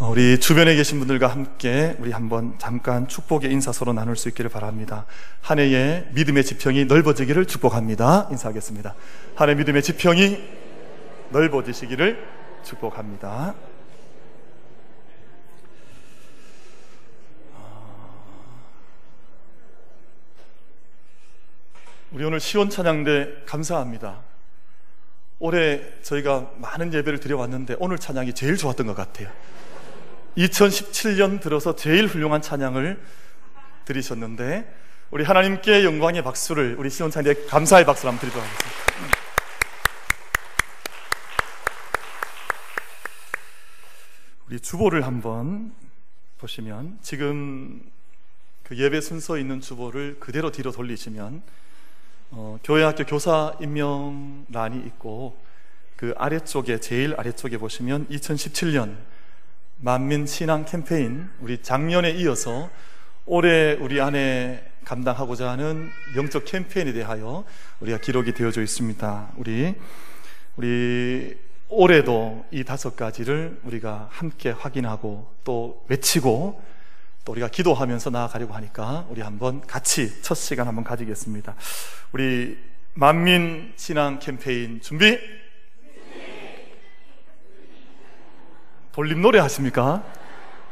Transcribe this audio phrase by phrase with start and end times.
[0.00, 4.48] 어, 우리 주변에 계신 분들과 함께 우리 한번 잠깐 축복의 인사 서로 나눌 수 있기를
[4.48, 5.06] 바랍니다.
[5.40, 8.28] 한 해의 믿음의 지평이 넓어지기를 축복합니다.
[8.30, 8.94] 인사하겠습니다.
[9.34, 10.38] 한 해 믿음의 지평이
[11.30, 12.24] 넓어지시기를
[12.62, 13.54] 축복합니다.
[22.12, 24.20] 우리 오늘 시원 찬양대 감사합니다.
[25.40, 29.28] 올해 저희가 많은 예배를 드려왔는데 오늘 찬양이 제일 좋았던 것 같아요.
[30.36, 33.00] 2017년 들어서 제일 훌륭한 찬양을
[33.84, 34.74] 드리셨는데
[35.10, 38.78] 우리 하나님께 영광의 박수를 우리 시온 찬양에 감사의 박수를 한번 드리도록 하겠습니다.
[44.48, 45.74] 우리 주보를 한번
[46.38, 47.82] 보시면 지금
[48.62, 51.42] 그 예배 순서에 있는 주보를 그대로 뒤로 돌리시면
[52.30, 55.38] 어, 교회 학교 교사 임명란이 있고
[55.96, 58.96] 그 아래쪽에 제일 아래쪽에 보시면 2017년
[59.80, 62.68] 만민 신앙 캠페인 우리 작년에 이어서
[63.26, 67.44] 올해 우리 안에 감당하고자 하는 영적 캠페인에 대하여
[67.80, 69.30] 우리가 기록이 되어져 있습니다.
[69.36, 69.74] 우리
[70.56, 76.60] 우리 올해도 이 다섯 가지를 우리가 함께 확인하고 또 외치고
[77.24, 81.54] 또 우리가 기도하면서 나아가려고 하니까 우리 한번 같이 첫 시간 한번 가지겠습니다.
[82.10, 82.58] 우리
[82.94, 85.18] 만민 신앙 캠페인 준비
[88.98, 90.02] 돌림 노래 하십니까?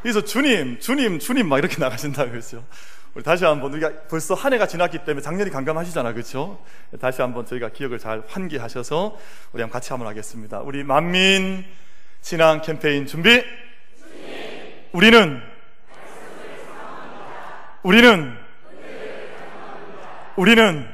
[0.03, 2.65] 그래서 주님, 주님, 주님 막 이렇게 나가신다 그랬죠.
[3.15, 6.61] 우리 다시 한번 우리가 벌써 한 해가 지났기 때문에 작년이 감감하시잖아, 그렇죠?
[7.01, 9.17] 다시 한번 저희가 기억을 잘 환기하셔서
[9.53, 10.59] 우리 한번 같이 한번 하겠습니다.
[10.59, 11.65] 우리 만민
[12.21, 13.45] 신앙 캠페인 준비.
[14.91, 15.41] 우리는
[17.85, 18.37] 우리는
[20.35, 20.89] 우리는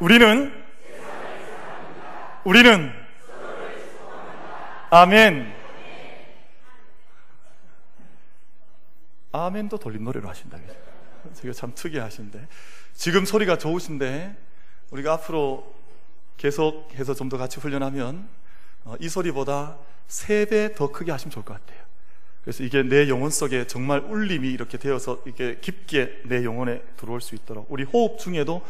[0.00, 0.52] 우리는
[2.44, 3.05] 우리는
[4.90, 5.52] 아멘.
[9.32, 10.58] 아멘도 돌림 노래로 하신다.
[11.34, 12.46] 제가 참 특이하신데.
[12.94, 14.34] 지금 소리가 좋으신데,
[14.90, 15.74] 우리가 앞으로
[16.36, 18.28] 계속해서 좀 더 같이 훈련하면,
[18.84, 21.84] 어, 이 소리보다 세 배 더 크게 하시면 좋을 것 같아요.
[22.42, 27.34] 그래서 이게 내 영혼 속에 정말 울림이 이렇게 되어서 이게 깊게 내 영혼에 들어올 수
[27.34, 28.64] 있도록 우리 호흡 중에도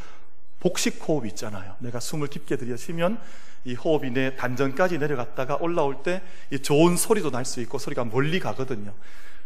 [0.61, 1.77] 복식 호흡 있잖아요.
[1.81, 3.19] 내가 숨을 깊게 들여쉬면
[3.65, 8.39] 이 호흡이 내 단전까지 내려갔다가 올라올 때 이 좋은 소리도 날 수 있고 소리가 멀리
[8.41, 8.93] 가거든요.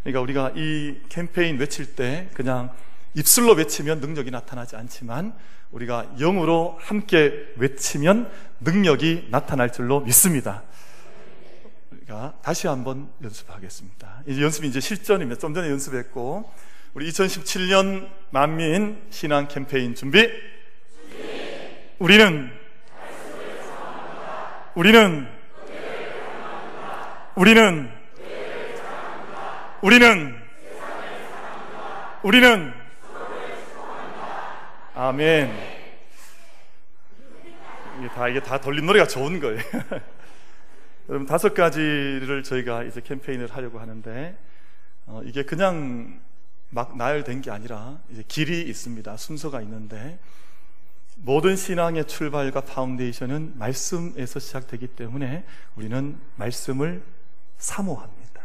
[0.02, 2.70] 그러니까 우리가 이 캠페인 외칠 때 그냥
[3.14, 5.34] 입술로 외치면 능력이 나타나지 않지만
[5.72, 10.62] 우리가 영으로 함께 외치면 능력이 나타날 줄로 믿습니다.
[11.90, 14.22] 우리가 다시 한번 연습하겠습니다.
[14.26, 15.40] 이제 연습이 이제 실전입니다.
[15.40, 16.50] 좀 전에 연습했고
[16.94, 20.28] 우리 2017년 만민 신앙 캠페인 준비.
[22.00, 22.50] 우리는
[24.74, 25.28] 우리는
[27.34, 27.90] 우리는
[29.82, 30.34] 우리는
[32.22, 32.72] 우리는
[34.94, 35.54] 아멘.
[37.98, 39.60] 이게 다 이게 다 돌림 노래가 좋은 거예요.
[41.10, 44.38] 여러분 다섯 가지를 저희가 이제 캠페인을 하려고 하는데
[45.04, 46.18] 어, 이게 그냥
[46.70, 49.18] 막 나열된 게 아니라 이제 길이 있습니다.
[49.18, 50.18] 순서가 있는데
[51.22, 55.44] 모든 신앙의 출발과 파운데이션은 말씀에서 시작되기 때문에
[55.76, 57.02] 우리는 말씀을
[57.58, 58.40] 사모합니다.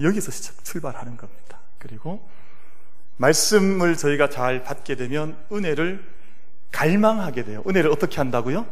[0.00, 0.32] 여기서
[0.62, 1.60] 출발하는 겁니다.
[1.78, 2.28] 그리고
[3.16, 6.04] 말씀을 저희가 잘 받게 되면 은혜를
[6.72, 7.62] 갈망하게 돼요.
[7.68, 8.66] 은혜를 어떻게 한다고요?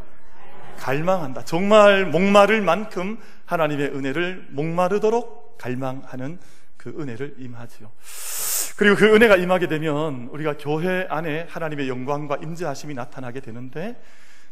[0.78, 1.44] 갈망한다.
[1.44, 6.40] 정말 목마를 만큼 하나님의 은혜를 목마르도록 갈망하는
[6.76, 7.92] 그 은혜를 임하지요.
[8.82, 13.94] 그리고 그 은혜가 임하게 되면 우리가 교회 안에 하나님의 영광과 임재하심이 나타나게 되는데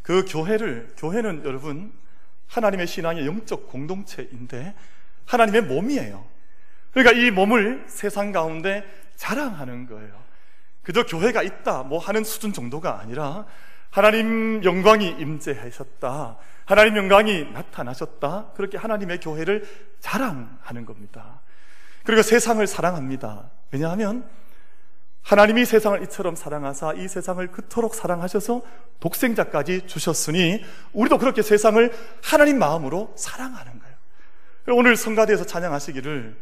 [0.03, 1.93] 그 교회를 교회는 여러분
[2.47, 4.77] 하나님의 신앙의 영적 공동체인데
[5.27, 6.25] 하나님의 몸이에요.
[6.93, 8.85] 그러니까 이 몸을 세상 가운데
[9.17, 10.13] 자랑하는 거예요.
[10.85, 13.47] 그저 교회가 있다 뭐 하는 수준 정도가 아니라
[13.91, 16.37] 하나님 영광이 임재하셨다.
[16.67, 18.53] 하나님 영광이 나타나셨다.
[18.55, 19.67] 그렇게 하나님의 교회를
[19.99, 21.41] 자랑하는 겁니다.
[22.05, 23.50] 그리고 세상을 사랑합니다.
[23.70, 24.29] 왜냐하면
[25.23, 28.62] 하나님이 세상을 이처럼 사랑하사 이 세상을 그토록 사랑하셔서
[29.00, 31.93] 독생자까지 주셨으니 우리도 그렇게 세상을
[32.23, 34.79] 하나님 마음으로 사랑하는 거예요.
[34.79, 36.37] 오늘 성가대에서 찬양하시기를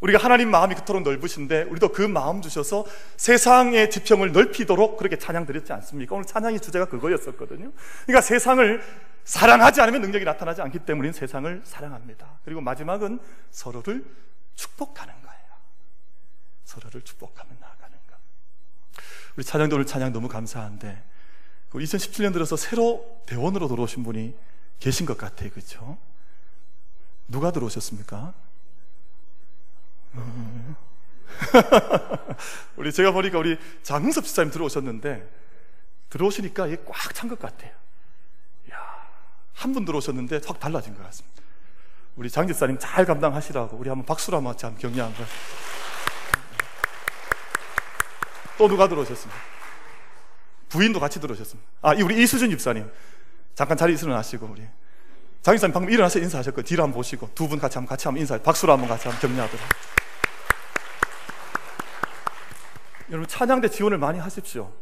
[0.00, 2.84] 우리가 하나님 마음이 그토록 넓으신데 우리도 그 마음 주셔서
[3.16, 6.14] 세상의 지평을 넓히도록 그렇게 찬양 드렸지 않습니까?
[6.14, 7.72] 오늘 찬양의 주제가 그거였었거든요.
[8.04, 8.82] 그러니까 세상을
[9.24, 12.40] 사랑하지 않으면 능력이 나타나지 않기 때문에 세상을 사랑합니다.
[12.44, 13.18] 그리고 마지막은
[13.50, 14.04] 서로를
[14.56, 15.44] 축복하는 거예요.
[16.64, 18.16] 서로를 축복하며 나아가는 것.
[19.36, 21.02] 우리 찬양도 오늘 찬양 너무 감사한데
[21.70, 24.36] 2017년 들어서 새로 대원으로 들어오신 분이
[24.78, 25.50] 계신 것 같아요.
[25.50, 25.98] 그렇죠?
[27.26, 28.32] 누가 들어오셨습니까?
[32.76, 35.28] 우리 제가 보니까 우리 장흥섭 집사님 들어오셨는데
[36.10, 37.72] 들어오시니까 이게 꽉 찬 것 같아요.
[39.54, 41.33] 한분 들어오셨는데 확 달라진 것 같습니다.
[42.16, 45.26] 우리 장 집사님 잘 감당하시라고 우리 한번 박수로 한번 한번 격려 한번.
[48.56, 49.40] 또 누가 들어오셨습니까?
[50.68, 51.68] 부인도 같이 들어오셨습니다.
[51.82, 52.90] 아, 우리 이수준 집사님.
[53.54, 54.62] 잠깐 자리 일어나시고, 우리.
[55.42, 58.38] 장 집사님 방금 일어나서 인사하셨고, 뒤로 한번 보시고, 두 분 같이 한번 같이 한번 인사,
[58.38, 59.66] 박수로 한번 같이 한번 격려하도록.
[63.10, 64.72] 여러분, 찬양대 지원을 많이 하십시오.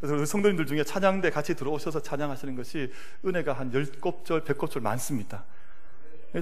[0.00, 2.92] 그래서 성도님들 중에 찬양대 같이 들어오셔서 찬양하시는 것이
[3.24, 5.44] 은혜가 한 10곱절, 100곱절 많습니다.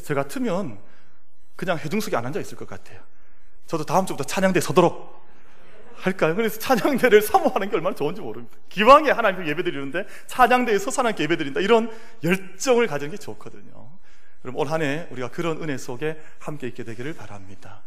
[0.02, 0.78] 저 같으면
[1.56, 3.00] 그냥 해중석에 안 앉아 있을 것 같아요.
[3.66, 5.22] 저도 다음 주부터 찬양대 서도록
[5.96, 6.34] 할까요?
[6.34, 8.56] 그래서 찬양대를 사모하는 게 얼마나 좋은지 모릅니다.
[8.68, 11.60] 기왕에 하나님께 예배 드리는데 찬양대에 서서 하나님께 예배 드린다.
[11.60, 11.90] 이런
[12.22, 13.90] 열정을 가지는 게 좋거든요.
[14.42, 17.80] 그럼 올 한 해 우리가 그런 은혜 속에 함께 있게 되기를 바랍니다.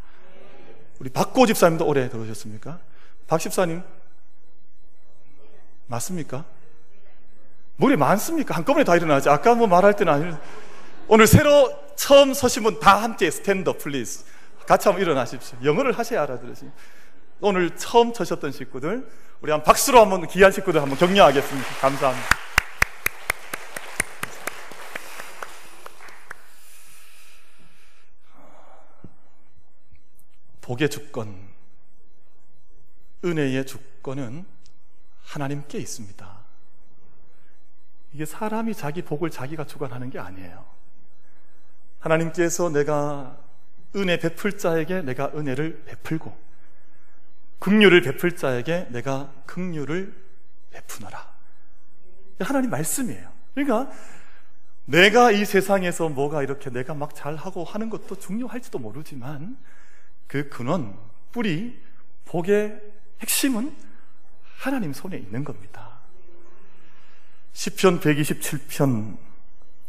[0.98, 2.80] 우리 박고 집사님도 올해 들어오셨습니까?
[3.28, 3.82] 박 집사님
[5.86, 6.44] 맞습니까?
[7.76, 8.56] 물이 많습니까?
[8.56, 9.28] 한꺼번에 다 일어나지.
[9.28, 10.34] 아까 뭐 말할 때는 아니
[11.06, 14.24] 오늘 새로 처음 서신 분 다 함께 stand please.
[14.66, 15.58] 같이 한번 일어나십시오.
[15.64, 16.70] 영어를 하셔야 알아들으시.
[17.40, 19.10] 오늘 처음 서셨던 식구들,
[19.40, 21.68] 우리 한 박수로 한번 귀한 식구들 한번 격려하겠습니다.
[21.80, 22.28] 감사합니다.
[30.60, 31.48] 복의 주권,
[33.24, 34.44] 은혜의 주권은
[35.24, 36.38] 하나님께 있습니다.
[38.12, 40.77] 이게 사람이 자기 복을 자기가 주관하는 게 아니에요.
[42.00, 43.38] 하나님께서 내가
[43.96, 46.36] 은혜 베풀 자에게 내가 은혜를 베풀고
[47.58, 50.14] 긍휼을 베풀 자에게 내가 긍휼을
[50.70, 51.28] 베푸너라.
[52.40, 53.30] 하나님 말씀이에요.
[53.54, 53.90] 그러니까
[54.84, 59.58] 내가 이 세상에서 뭐가 이렇게 내가 막 잘하고 하는 것도 중요할지도 모르지만
[60.26, 60.96] 그 근원,
[61.32, 61.78] 뿌리,
[62.26, 62.80] 복의
[63.20, 63.74] 핵심은
[64.56, 65.98] 하나님 손에 있는 겁니다.
[67.54, 69.18] 10편 127편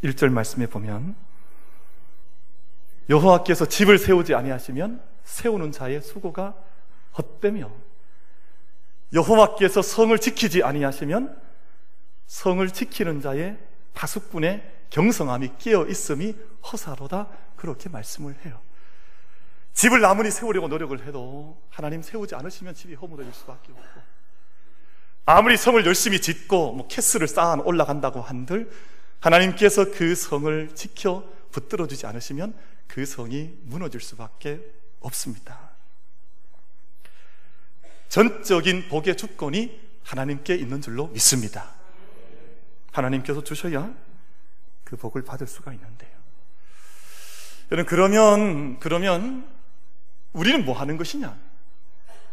[0.02, 1.14] 1절 말씀에 보면
[3.10, 6.54] 여호와께서 집을 세우지 아니하시면 세우는 자의 수고가
[7.18, 7.70] 헛되며
[9.12, 11.40] 여호와께서 성을 지키지 아니하시면
[12.26, 13.58] 성을 지키는 자의
[13.94, 16.36] 파수꾼의 경성함이 끼어 있음이
[16.70, 18.60] 허사로다 그렇게 말씀을 해요.
[19.72, 24.00] 집을 나무니 세우려고 노력을 해도 하나님 세우지 않으시면 집이 허물어질 수밖에 없고
[25.26, 28.70] 아무리 성을 열심히 짓고 뭐 캐스를 쌓아 올라간다고 한들
[29.20, 32.54] 하나님께서 그 성을 지켜 붙들어 주지 않으시면
[32.90, 34.60] 그 성이 무너질 수밖에
[34.98, 35.70] 없습니다.
[38.08, 41.70] 전적인 복의 주권이 하나님께 있는 줄로 믿습니다.
[42.90, 43.94] 하나님께서 주셔야
[44.82, 46.10] 그 복을 받을 수가 있는데요.
[47.70, 49.48] 여러분, 그러면, 그러면
[50.32, 51.38] 우리는 뭐 하는 것이냐?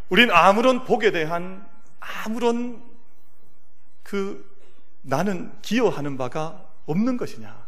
[0.10, 1.70] 우리는 아무런 복에 대한
[2.00, 2.84] 아무런
[4.02, 4.58] 그
[5.04, 7.68] 나는 기여하는 바가 없는 것이냐?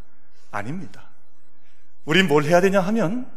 [0.50, 1.09] 아닙니다.
[2.04, 3.30] 우린 뭘 해야 되냐 하면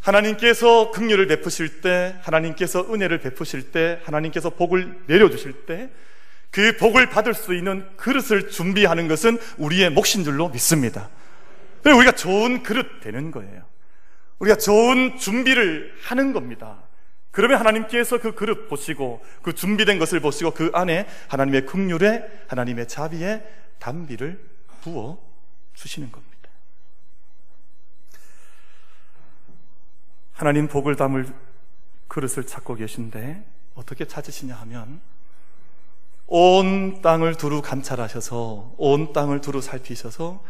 [0.00, 5.90] 하나님께서 긍휼을 베푸실 때, 하나님께서 은혜를 베푸실 때, 하나님께서 복을 내려주실 때,
[6.50, 11.10] 그 복을 받을 수 있는 그릇을 준비하는 것은 우리의 몫인 줄로 믿습니다.
[11.84, 13.64] 우리가 좋은 그릇 되는 거예요.
[14.38, 16.82] 우리가 좋은 준비를 하는 겁니다.
[17.30, 23.42] 그러면 하나님께서 그 그릇 보시고 그 준비된 것을 보시고 그 안에 하나님의 긍휼에 하나님의 자비에
[23.78, 24.40] 담비를
[24.82, 25.22] 부어
[25.74, 26.29] 주시는 겁니다.
[30.40, 31.30] 하나님 복을 담을
[32.08, 33.44] 그릇을 찾고 계신데
[33.74, 35.02] 어떻게 찾으시냐 하면
[36.28, 40.42] 온 땅을 두루 감찰하셔서 온 땅을 두루 살피셔서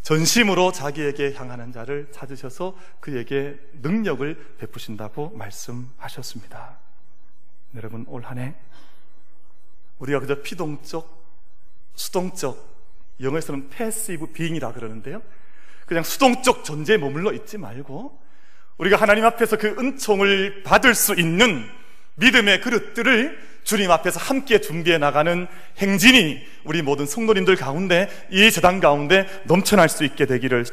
[0.00, 6.78] 전심으로 자기에게 향하는 자를 찾으셔서 그에게 능력을 베푸신다고 말씀하셨습니다.
[7.74, 8.54] 여러분 올 한해
[9.98, 11.22] 우리가 그저 피동적,
[11.94, 12.66] 수동적,
[13.20, 15.20] 영어에서는 passive being이라 그러는데요.
[15.84, 18.23] 그냥 수동적 존재에 머물러 있지 말고
[18.78, 21.68] 우리가 하나님 앞에서 그 은총을 받을 수 있는
[22.16, 25.46] 믿음의 그릇들을 주님 앞에서 함께 준비해 나가는
[25.78, 30.66] 행진이 우리 모든 성도님들 가운데 이 재단 가운데 넘쳐날 수 있게 되기를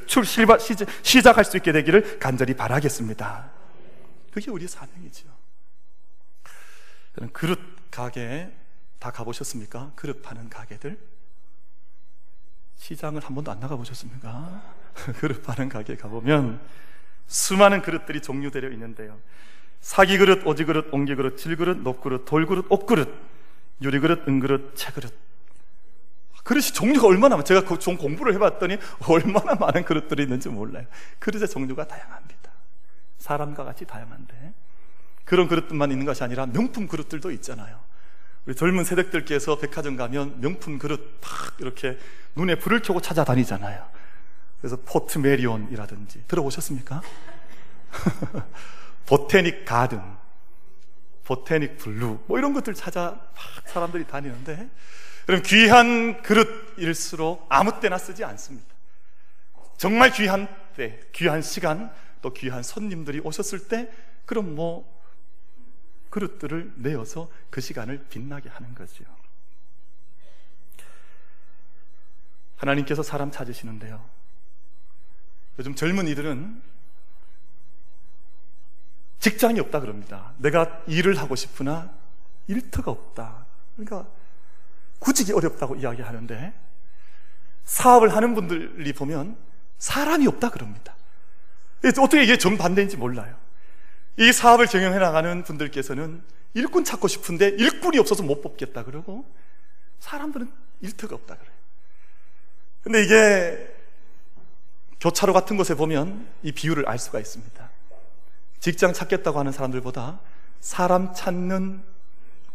[1.03, 3.49] 시작할 수 있게 되기를 간절히 바라겠습니다.
[4.31, 5.27] 그게 우리 사명이죠.
[7.33, 7.59] 그릇
[7.91, 8.51] 가게
[8.99, 9.93] 다 가보셨습니까?
[9.95, 10.97] 그릇 파는 가게들
[12.77, 14.61] 시장을 한 번도 안 나가 보셨습니까?
[15.19, 16.61] 그릇 파는 가게 가보면
[17.31, 19.17] 수많은 그릇들이 종류되어 있는데요.
[19.79, 23.09] 사기 그릇, 오지 그릇, 옹기 그릇, 질 그릇, 높 그릇, 돌 그릇, 옥 그릇,
[23.81, 25.13] 유리 그릇, 은 그릇, 채 그릇.
[26.43, 30.85] 그릇이 종류가 얼마나 많 제가 좀그 공부를 해봤더니 얼마나 많은 그릇들이 있는지 몰라요.
[31.19, 32.51] 그릇의 종류가 다양합니다.
[33.17, 34.53] 사람과 같이 다양한데
[35.23, 37.79] 그런 그릇들만 있는 것이 아니라 명품 그릇들도 있잖아요.
[38.45, 41.97] 우리 젊은 세대들께서 백화점 가면 명품 그릇 팍 이렇게
[42.35, 44.00] 눈에 불을 켜고 찾아다니잖아요.
[44.61, 47.01] 그래서 포트 메리온이라든지 들어보셨습니까?
[49.07, 49.99] Botanic Garden,
[51.25, 54.69] Botanic Blue 뭐 이런 것들 찾아 막 사람들이 다니는데
[55.25, 58.67] 그럼 귀한 그릇일수록 아무 때나 쓰지 않습니다.
[59.77, 61.91] 정말 귀한 때, 귀한 시간,
[62.21, 63.91] 또 귀한 손님들이 오셨을 때
[64.25, 65.01] 그럼 뭐
[66.11, 69.05] 그릇들을 내어서 그 시간을 빛나게 하는 거죠.
[72.57, 74.20] 하나님께서 사람 찾으시는데요.
[75.59, 76.61] 요즘 젊은 이들은
[79.19, 80.33] 직장이 없다 그럽니다.
[80.37, 81.93] 내가 일을 하고 싶으나
[82.47, 83.45] 일터가 없다.
[83.75, 84.09] 그러니까
[84.99, 86.53] 구직이 어렵다고 이야기하는데
[87.65, 89.37] 사업을 하는 분들이 보면
[89.77, 90.95] 사람이 없다 그럽니다.
[91.99, 93.35] 어떻게 이게 정반대인지 몰라요.
[94.17, 96.21] 이 사업을 경영해 나가는 분들께서는
[96.53, 99.25] 일꾼 찾고 싶은데 일꾼이 없어서 못 뽑겠다 그러고
[99.99, 101.53] 사람들은 일터가 없다 그래요.
[102.83, 103.70] 근데 이게
[105.01, 107.69] 교차로 같은 곳에 보면 이 비율을 알 수가 있습니다.
[108.59, 110.19] 직장 찾겠다고 하는 사람들보다
[110.59, 111.83] 사람 찾는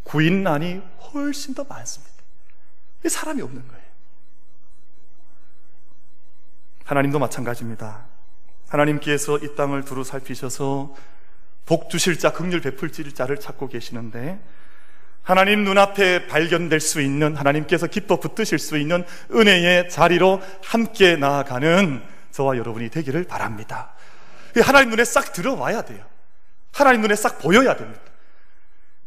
[0.05, 0.81] 구인난이
[1.12, 2.15] 훨씬 더 많습니다.
[3.05, 3.83] 이 사람이 없는 거예요.
[6.85, 8.07] 하나님도 마찬가지입니다.
[8.69, 10.95] 하나님께서 이 땅을 두루 살피셔서
[11.67, 14.38] 복 주실 자, 극률 베풀 자를 찾고 계시는데
[15.23, 22.57] 하나님 눈앞에 발견될 수 있는 하나님께서 기뻐 붙드실 수 있는 은혜의 자리로 함께 나아가는 저와
[22.57, 23.95] 여러분이 되기를 바랍니다.
[24.62, 26.05] 하나님 눈에 싹 들어와야 돼요.
[26.73, 28.00] 하나님 눈에 싹 보여야 됩니다.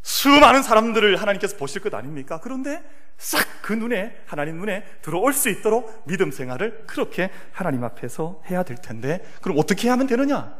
[0.01, 2.39] 수많은 사람들을 하나님께서 보실 것 아닙니까?
[2.41, 2.83] 그런데
[3.17, 8.77] 싹 그 눈에, 하나님 눈에 들어올 수 있도록 믿음 생활을 그렇게 하나님 앞에서 해야 될
[8.77, 10.55] 텐데, 그럼 어떻게 하면 되느냐?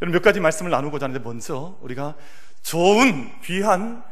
[0.00, 2.14] 몇 가지 말씀을 나누고자 하는데, 먼저 우리가
[2.62, 4.02] 좋은, 귀한,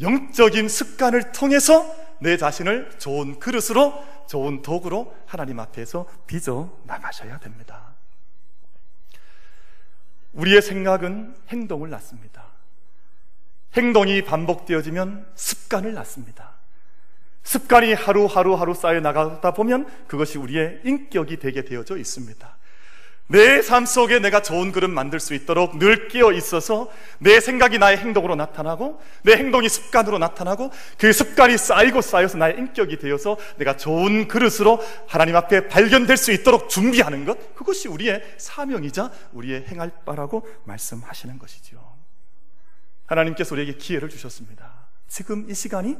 [0.00, 7.94] 영적인 습관을 통해서 내 자신을 좋은 그릇으로, 좋은 도구로 하나님 앞에서 빚어 나가셔야 됩니다.
[10.32, 12.44] 우리의 생각은 행동을 낳습니다.
[13.74, 16.54] 행동이 반복되어지면 습관을 낳습니다.
[17.42, 22.58] 습관이 하루하루 하루 쌓여 나가다 보면 그것이 우리의 인격이 되게 되어져 있습니다.
[23.30, 27.96] 내 삶 속에 내가 좋은 그릇 만들 수 있도록 늘 끼어 있어서 내 생각이 나의
[27.98, 34.26] 행동으로 나타나고 내 행동이 습관으로 나타나고 그 습관이 쌓이고 쌓여서 나의 인격이 되어서 내가 좋은
[34.26, 41.38] 그릇으로 하나님 앞에 발견될 수 있도록 준비하는 것 그것이 우리의 사명이자 우리의 행할 바라고 말씀하시는
[41.38, 41.78] 것이죠.
[43.06, 44.88] 하나님께서 우리에게 기회를 주셨습니다.
[45.06, 45.96] 지금 이 시간이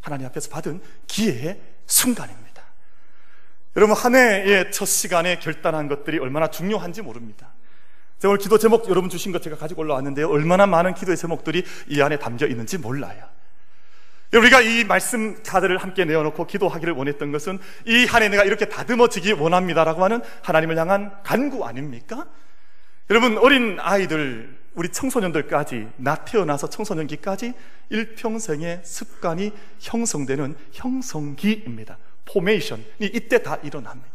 [0.00, 2.53] 하나님 앞에서 받은 기회의 순간입니다.
[3.76, 7.48] 여러분, 한 해의 첫 시간에 결단한 것들이 얼마나 중요한지 모릅니다.
[8.20, 10.28] 제가 오늘 기도 제목 여러분 주신 것 제가 가지고 올라왔는데요.
[10.28, 13.24] 얼마나 많은 기도의 제목들이 이 안에 담겨 있는지 몰라요.
[14.32, 19.32] 우리가 이 말씀 카드를 함께 내어놓고 기도하기를 원했던 것은 이 한 해 내가 이렇게 다듬어지기
[19.32, 22.26] 원합니다라고 하는 하나님을 향한 간구 아닙니까?
[23.10, 27.52] 여러분, 어린 아이들, 우리 청소년들까지 나 태어나서 청소년기까지
[27.90, 31.98] 일평생의 습관이 형성되는 형성기입니다.
[32.26, 34.14] 포메이션이 이때 다 일어납니다.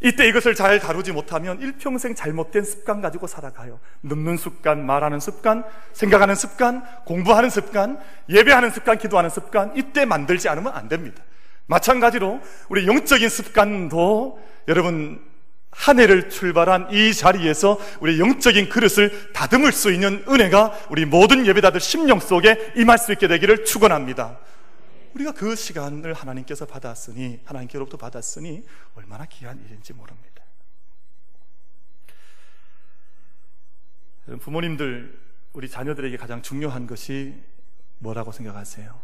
[0.00, 3.80] 이때 이것을 잘 다루지 못하면 일평생 잘못된 습관 가지고 살아가요.
[4.02, 10.72] 눕는 습관, 말하는 습관, 생각하는 습관, 공부하는 습관, 예배하는 습관, 기도하는 습관, 이때 만들지 않으면
[10.72, 11.22] 안 됩니다.
[11.66, 15.20] 마찬가지로 우리 영적인 습관도 여러분
[15.70, 21.80] 한 해를 출발한 이 자리에서 우리 영적인 그릇을 다듬을 수 있는 은혜가 우리 모든 예배자들
[21.80, 24.38] 심령 속에 임할 수 있게 되기를 축원합니다.
[25.14, 30.42] 우리가 그 시간을 하나님께서 받았으니 하나님께로부터 받았으니 얼마나 귀한 일인지 모릅니다.
[34.40, 35.18] 부모님들
[35.54, 37.34] 우리 자녀들에게 가장 중요한 것이
[37.98, 39.00] 뭐라고 생각하세요?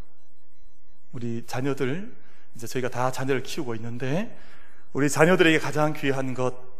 [1.12, 2.14] 우리 자녀들
[2.54, 4.38] 이제 저희가 다 자녀를 키우고 있는데
[4.92, 6.74] 우리 자녀들에게 가장 귀한 것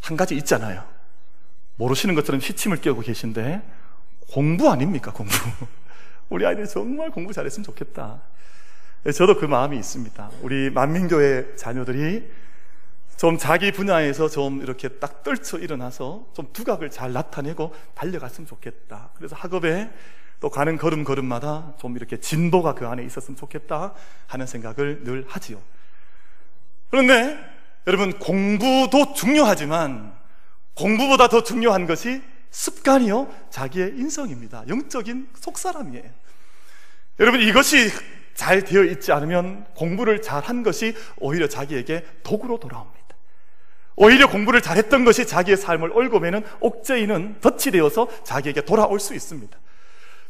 [0.00, 0.88] 한 가지 있잖아요.
[1.76, 3.62] 모르시는 것처럼 시침을 깨고 계신데
[4.30, 5.12] 공부 아닙니까?
[5.12, 5.32] 공부.
[6.28, 8.20] 우리 아이들이 정말 공부 잘했으면 좋겠다.
[9.14, 10.30] 저도 그 마음이 있습니다.
[10.42, 12.28] 우리 만민교회 자녀들이
[13.16, 19.10] 좀 자기 분야에서 좀 이렇게 딱 떨쳐 일어나서 좀 두각을 잘 나타내고 달려갔으면 좋겠다.
[19.14, 19.90] 그래서 학업에
[20.40, 23.94] 또 가는 걸음걸음마다 좀 이렇게 진보가 그 안에 있었으면 좋겠다
[24.26, 25.60] 하는 생각을 늘 하지요.
[26.90, 27.38] 그런데
[27.86, 30.14] 여러분 공부도 중요하지만
[30.74, 34.64] 공부보다 더 중요한 것이 습관이요 자기의 인성입니다.
[34.68, 36.04] 영적인 속사람이에요.
[37.20, 37.90] 여러분 이것이
[38.34, 42.98] 잘 되어 있지 않으면 공부를 잘 한 것이 오히려 자기에게 도구로 돌아옵니다.
[43.96, 49.58] 오히려 공부를 잘했던 것이 자기의 삶을 얽으면은 옥죄이는 덫이 되어서 자기에게 돌아올 수 있습니다.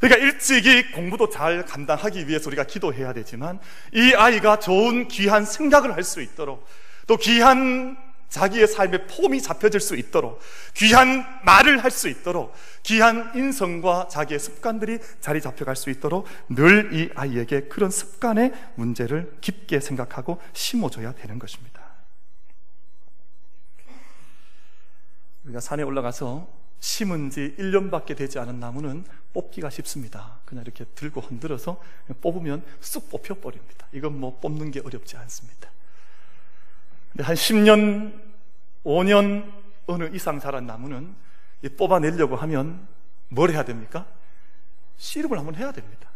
[0.00, 3.58] 그러니까 일찍이 공부도 잘 감당하기 위해서 우리가 기도해야 되지만
[3.92, 6.66] 이 아이가 좋은 귀한 생각을 할 수 있도록
[7.06, 7.96] 또 귀한
[8.28, 10.40] 자기의 삶의 폼이 잡혀질 수 있도록
[10.74, 17.10] 귀한 말을 할 수 있도록 귀한 인성과 자기의 습관들이 자리 잡혀갈 수 있도록 늘 이
[17.14, 21.82] 아이에게 그런 습관의 문제를 깊게 생각하고 심어줘야 되는 것입니다.
[25.44, 26.46] 우리가 산에 올라가서
[26.80, 30.38] 심은 지 1년밖에 되지 않은 나무는 뽑기가 쉽습니다.
[30.44, 31.82] 그냥 이렇게 들고 흔들어서
[32.20, 33.88] 뽑으면 쑥 뽑혀버립니다.
[33.92, 35.70] 이건 뭐 뽑는 게 어렵지 않습니다.
[37.18, 38.12] 한 10년,
[38.84, 39.52] 5년
[39.86, 41.14] 어느 이상 자란 나무는
[41.76, 42.86] 뽑아내려고 하면
[43.28, 44.06] 뭘 해야 됩니까?
[44.98, 46.08] 씨름을 한번 해야 됩니다.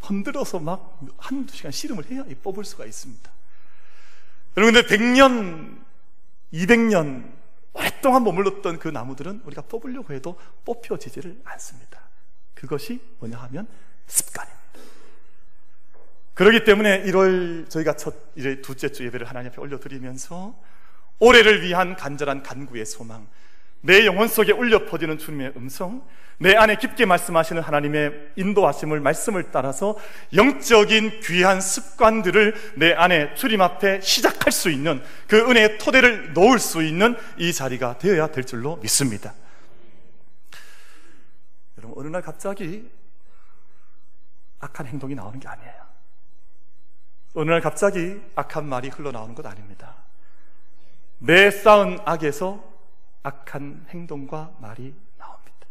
[0.00, 3.30] 흔들어서 막 한두 시간 씨름을 해야 뽑을 수가 있습니다.
[4.56, 5.78] 여러분, 근데 100년,
[6.52, 7.32] 200년,
[7.72, 12.00] 오랫동안 머물렀던 그 나무들은 우리가 뽑으려고 해도 뽑혀지지를 않습니다.
[12.54, 13.66] 그것이 뭐냐 하면
[14.06, 14.61] 습관입니다.
[16.42, 20.58] 그렇기 때문에 1월 저희가 첫 이제 두째 주 예배를 하나님 앞에 올려드리면서
[21.20, 23.28] 올해를 위한 간절한 간구의 소망,
[23.80, 26.04] 내 영혼 속에 울려 퍼지는 주님의 음성,
[26.38, 29.96] 내 안에 깊게 말씀하시는 하나님의 인도하심을 말씀을 따라서
[30.34, 36.82] 영적인 귀한 습관들을 내 안에 주님 앞에 시작할 수 있는 그 은혜의 토대를 놓을 수
[36.82, 39.32] 있는 이 자리가 되어야 될 줄로 믿습니다.
[41.78, 42.90] 여러분, 어느 날 갑자기
[44.58, 45.81] 악한 행동이 나오는 게 아니에요.
[47.34, 49.96] 어느 날 갑자기 악한 말이 흘러나오는 것 아닙니다.
[51.18, 52.62] 내 쌓은 악에서
[53.22, 55.66] 악한 행동과 말이 나옵니다.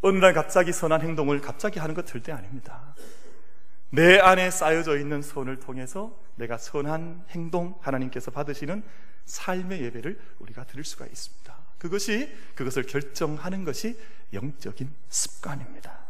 [0.00, 2.94] 어느 날 갑자기 선한 행동을 갑자기 하는 것 절대 아닙니다.
[3.90, 8.82] 내 안에 쌓여져 있는 손을 통해서 내가 선한 행동 하나님께서 받으시는
[9.26, 11.54] 삶의 예배를 우리가 드릴 수가 있습니다.
[11.78, 13.98] 그것이 그것을 결정하는 것이
[14.32, 16.09] 영적인 습관입니다.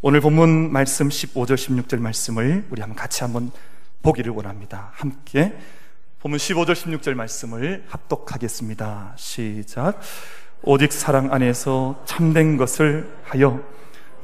[0.00, 3.50] 오늘 본문 말씀 15절 16절 말씀을 우리 한번 같이 한번
[4.00, 4.92] 보기를 원합니다.
[4.94, 5.58] 함께
[6.20, 9.14] 본문 15절 16절 말씀을 합독하겠습니다.
[9.16, 9.98] 시작.
[10.62, 13.60] 오직 사랑 안에서 참된 것을 하여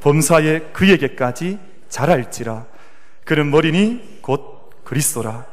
[0.00, 1.58] 범사에 그에게까지
[1.88, 2.66] 자랄지라
[3.24, 5.44] 그는 머리니 곧 그리스도라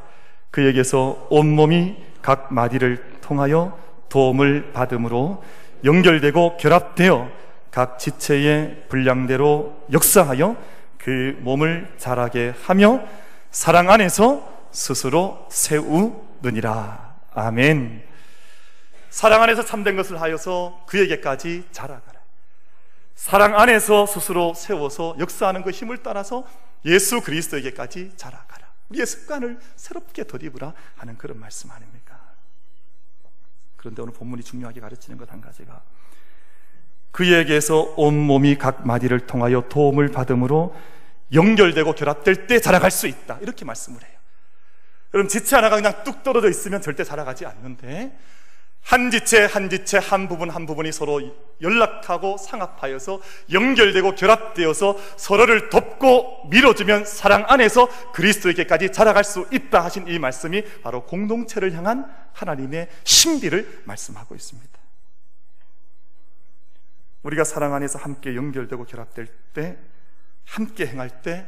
[0.51, 3.75] 그에게서 온몸이 각 마디를 통하여
[4.09, 5.43] 도움을 받음으로
[5.83, 10.55] 연결되고 결합되어 각 지체의 분량대로 역사하여
[10.97, 13.01] 그 몸을 자라게 하며
[13.49, 17.15] 사랑 안에서 스스로 세우느니라.
[17.33, 18.03] 아멘.
[19.09, 22.19] 사랑 안에서 참된 것을 하여서 그에게까지 자라가라.
[23.15, 26.45] 사랑 안에서 스스로 세워서 역사하는 그 힘을 따라서
[26.85, 28.67] 예수 그리스도에게까지 자라가라.
[28.89, 32.19] 우리의 습관을 새롭게 덧입으라 하는 그런 말씀 아닙니까?
[33.77, 35.81] 그런데 오늘 본문이 중요하게 가르치는 것 한 가지가
[37.11, 40.75] 그에게서 온몸이 각 마디를 통하여 도움을 받음으로
[41.33, 43.39] 연결되고 결합될 때 자라갈 수 있다.
[43.41, 44.11] 이렇게 말씀을 해요.
[45.13, 48.17] 여러분, 지체 하나가 그냥 뚝 떨어져 있으면 절대 자라가지 않는데,
[48.83, 51.21] 한 지체, 한 지체, 한 부분, 한 부분이 서로
[51.61, 53.21] 연락하고 상합하여서
[53.51, 61.05] 연결되고 결합되어서 서로를 돕고 밀어주면 사랑 안에서 그리스도에게까지 자라갈 수 있다 하신 이 말씀이 바로
[61.05, 64.80] 공동체를 향한 하나님의 신비를 말씀하고 있습니다.
[67.23, 69.77] 우리가 사랑 안에서 함께 연결되고 결합될 때,
[70.45, 71.47] 함께 행할 때,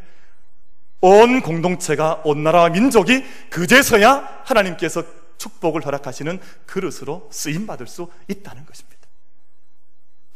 [1.02, 5.04] 온 공동체가, 온 나라와 민족이 그제서야 하나님께서
[5.38, 9.00] 축복을 허락하시는 그릇으로 쓰임받을 수 있다는 것입니다.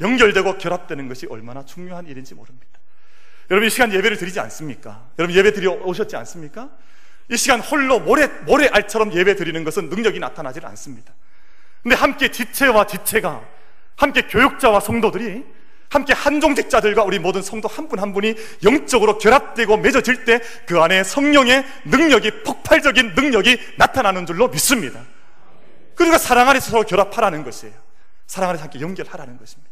[0.01, 2.67] 연결되고 결합되는 것이 얼마나 중요한 일인지 모릅니다.
[3.49, 5.09] 여러분 이 시간 예배를 드리지 않습니까?
[5.17, 6.69] 여러분 예배 드려 오셨지 않습니까?
[7.29, 11.13] 이 시간 홀로 모래, 모래 알처럼 예배 드리는 것은 능력이 나타나지 않습니다.
[11.81, 13.56] 근데 함께 지체와 지체가
[13.97, 15.43] 함께 교육자와 성도들이
[15.89, 21.03] 함께 한종직자들과 우리 모든 성도 한 분한 한 분이 영적으로 결합되고 맺어질 때 그 안에
[21.03, 25.03] 성령의 능력이 폭발적인 능력이 나타나는 줄로 믿습니다.
[25.95, 27.73] 그러니까 사랑 안에서 서로 결합하라는 것이에요.
[28.27, 29.71] 사랑 안에서 함께 연결하라는 것입니다.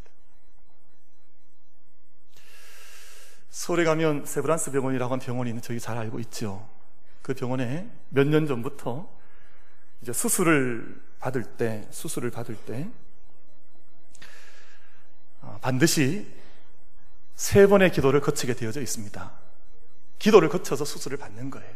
[3.49, 6.67] 서울에 가면 세브란스 병원이라고 하는 병원이 있는 저희 잘 알고 있죠.
[7.21, 9.09] 그 병원에 몇 년 전부터
[10.01, 13.04] 이제 수술을 받을 때, 수술을 받을 때 어,
[15.62, 16.27] 반드시
[17.36, 19.31] 세 번의 기도를 거치게 되어져 있습니다.
[20.19, 21.75] 기도를 거쳐서 수술을 받는 거예요.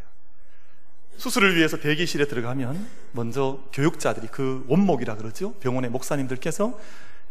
[1.17, 5.53] 수술을 위해서 대기실에 들어가면 먼저 교육자들이 그 원목이라 그러죠.
[5.55, 6.79] 병원의 목사님들께서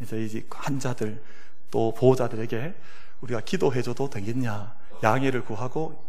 [0.02, 1.22] 이제 이제 환자들
[1.70, 2.74] 또 보호자들에게
[3.22, 6.04] 우리가 기도해줘도 되겠냐 양해를 구하고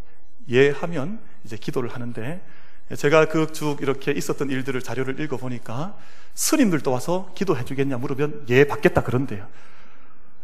[0.50, 2.42] 예하면 이제 기도를 하는데
[2.96, 5.98] 제가 그 쭉 이렇게 있었던 일들을 자료를 읽어보니까
[6.34, 9.48] 스님들도 와서 기도해 주겠냐 물으면 예, 받겠다 그런데요.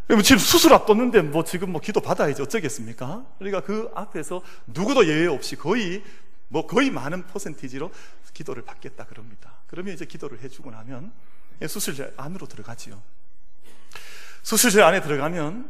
[0.07, 3.25] 뭐 지금 수술 앞뒀는데 뭐 지금 뭐 기도 받아야지 어쩌겠습니까?
[3.39, 6.03] 그러니까 그 앞에서 누구도 예외 없이 거의
[6.47, 7.91] 뭐 거의 많은 퍼센티지로
[8.33, 9.53] 기도를 받겠다 그럽니다.
[9.67, 11.11] 그러면 이제 기도를 해주고 나면
[11.67, 13.01] 수술실 안으로 들어가지요.
[14.43, 15.69] 수술실 안에 들어가면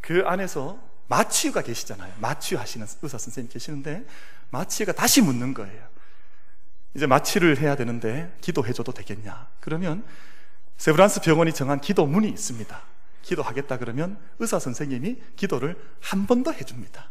[0.00, 2.14] 그 안에서 마취가 계시잖아요.
[2.20, 4.06] 마취 하시는 의사 선생님 계시는데
[4.50, 5.86] 마취가 다시 묻는 거예요.
[6.94, 9.48] 이제 마취를 해야 되는데 기도해줘도 되겠냐?
[9.60, 10.04] 그러면
[10.78, 12.93] 세브란스 병원이 정한 기도문이 있습니다.
[13.24, 17.10] 기도하겠다 그러면 의사 선생님이 기도를 한 번 더 해줍니다.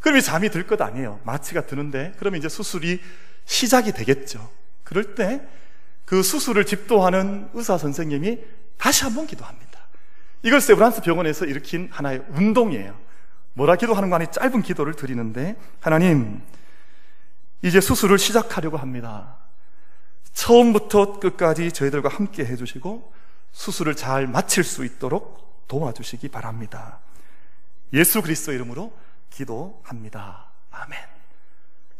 [0.00, 1.20] 그러면 잠이 들 것 아니에요.
[1.24, 3.00] 마취가 드는데 그러면 이제 수술이
[3.44, 4.50] 시작이 되겠죠.
[4.84, 5.40] 그럴 때
[6.04, 8.38] 그 수술을 집도하는 의사 선생님이
[8.78, 9.78] 다시 한 번 기도합니다.
[10.42, 12.98] 이걸 세브란스 병원에서 일으킨 하나의 운동이에요.
[13.52, 16.40] 뭐라 기도하는 거 아니 짧은 기도를 드리는데 하나님
[17.60, 19.36] 이제 수술을 시작하려고 합니다.
[20.32, 23.12] 처음부터 끝까지 저희들과 함께 해주시고
[23.52, 27.00] 수술을 잘 마칠 수 있도록 도와주시기 바랍니다.
[27.92, 28.92] 예수 그리스도 이름으로
[29.30, 30.46] 기도합니다.
[30.70, 30.98] 아멘.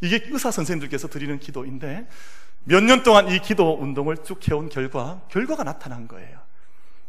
[0.01, 2.07] 이게 의사 선생님들께서 드리는 기도인데
[2.65, 6.39] 몇 년 동안 이 기도 운동을 쭉 해온 결과 결과가 나타난 거예요.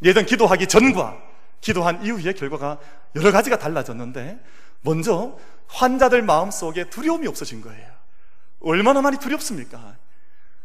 [0.03, 1.17] 예전 기도하기 전과
[1.61, 2.79] 기도한 이후의 결과가
[3.15, 4.39] 여러 가지가 달라졌는데
[4.81, 7.87] 먼저 환자들 마음속에 두려움이 없어진 거예요.
[8.61, 9.97] 얼마나 많이 두렵습니까?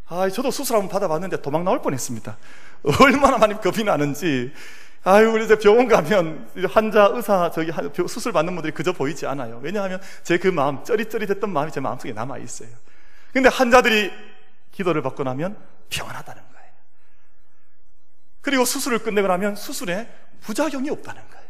[0.07, 2.37] 아, 저도 수술 한번 받아봤는데 도망 나올 뻔했습니다.
[3.01, 4.53] 얼마나 많이 겁이 나는지.
[5.03, 7.71] 아유, 우리 이제 병원 가면 환자, 의사, 저기
[8.09, 9.61] 수술 받는 분들이 그저 보이지 않아요.
[9.63, 12.69] 왜냐하면 제 그 마음, 쩌릿쩌릿했던 마음이 제 마음속에 남아 있어요.
[13.33, 14.11] 근데 환자들이
[14.73, 15.57] 기도를 받고 나면
[15.91, 16.69] 평안하다는 거예요.
[18.41, 20.09] 그리고 수술을 끝내고 나면 수술에
[20.41, 21.45] 부작용이 없다는 거예요.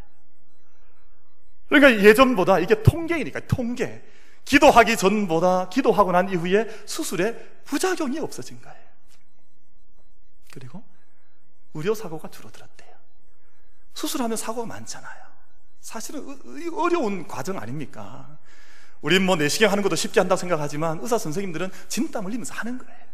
[1.69, 4.03] 그러니까 예전보다 이게 통계이니까, 통계.
[4.45, 8.85] 기도하기 전보다 기도하고 난 이후에 수술에 부작용이 없어진 거예요.
[10.53, 10.85] 그리고
[11.75, 12.95] 의료 사고가 줄어들었대요.
[13.95, 15.25] 수술하면 사고가 많잖아요.
[15.81, 16.41] 사실은
[16.75, 18.39] 어려운 과정 아닙니까?
[19.03, 23.05] 우린 뭐 내시경 하는 것도 쉽지 않다고 생각하지만 의사 선생님들은 진땀 흘리면서 하는 거예요.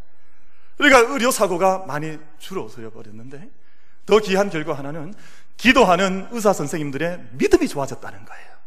[0.77, 3.51] 그러니까 의료 사고가 많이 줄어서 버렸는데
[4.07, 5.15] 더 귀한 결과 하나는
[5.57, 8.60] 기도하는 의사 선생님들의 믿음이 좋아졌다는 거예요.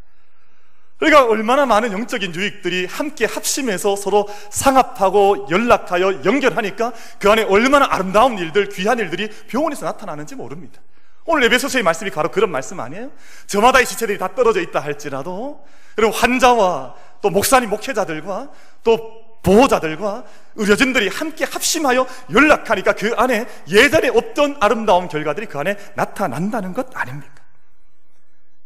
[0.97, 8.37] 그러니까 얼마나 많은 영적인 유익들이 함께 합심해서 서로 상합하고 연락하여 연결하니까 그 안에 얼마나 아름다운
[8.37, 10.81] 일들, 귀한 일들이 병원에서 나타나는지 모릅니다.
[11.25, 13.11] 오늘 에베소서의 말씀이 바로 그런 말씀 아니에요?
[13.47, 18.49] 저마다 이 지체들이 다 떨어져 있다 할지라도 그리고 환자와 또 목사님 목회자들과
[18.83, 20.23] 또 보호자들과
[20.55, 27.32] 의료진들이 함께 합심하여 연락하니까 그 안에 예전에 없던 아름다운 결과들이 그 안에 나타난다는 것 아닙니까?